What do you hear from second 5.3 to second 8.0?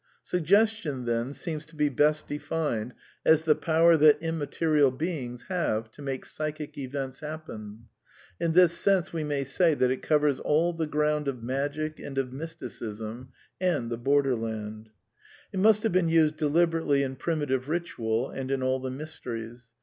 '^Q^eJ;Q.JBgj^£Jsjcnic^e^^ pen.